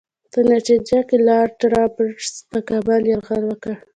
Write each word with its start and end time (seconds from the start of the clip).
په 0.31 0.39
نتیجه 0.51 0.99
کې 1.07 1.17
لارډ 1.27 1.57
رابرټس 1.73 2.33
پر 2.49 2.59
کابل 2.69 3.01
یرغل 3.11 3.41
وکړ. 3.47 3.73